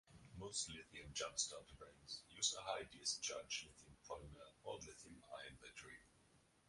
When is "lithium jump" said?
0.71-1.37